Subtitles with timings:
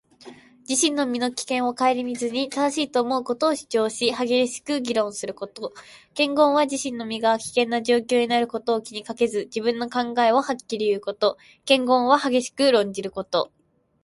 [0.67, 5.75] 自分の身の危険を顧みずに、正しいと思うことを主張し、激しく議論すること。
[6.17, 11.37] 「危言」は自身の身が危険な状況になることを気にかけずに、自分の考えをはっきりと言うこと。
[11.65, 13.51] 「覈論」は激しく論じること。